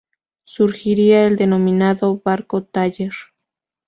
Surgirá 0.41 1.27
el 1.27 1.35
denominado 1.35 2.19
barco-taller. 2.25 3.13